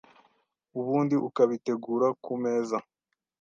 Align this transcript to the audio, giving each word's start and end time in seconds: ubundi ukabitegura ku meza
ubundi 0.79 1.15
ukabitegura 1.27 2.07
ku 2.23 2.33
meza 2.43 2.77